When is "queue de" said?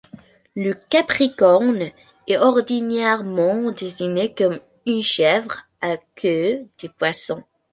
6.15-6.87